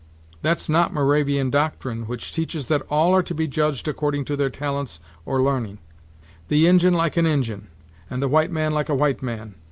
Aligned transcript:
"That's 0.41 0.67
not 0.67 0.91
Moravian 0.95 1.51
doctrine, 1.51 2.07
which 2.07 2.33
teaches 2.33 2.65
that 2.69 2.81
all 2.89 3.13
are 3.13 3.21
to 3.21 3.35
be 3.35 3.47
judged 3.47 3.87
according 3.87 4.25
to 4.25 4.35
their 4.35 4.49
talents 4.49 4.99
or 5.27 5.39
l'arning; 5.39 5.77
the 6.47 6.65
Injin 6.65 6.95
like 6.95 7.17
an 7.17 7.27
Injin; 7.27 7.67
and 8.09 8.19
the 8.19 8.27
white 8.27 8.49
man 8.49 8.71
like 8.71 8.89
a 8.89 8.95
white 8.95 9.21
man. 9.21 9.53